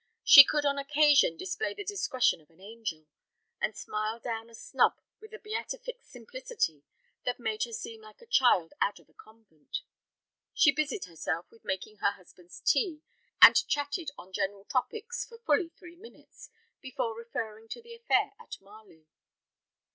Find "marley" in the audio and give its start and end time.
18.59-19.05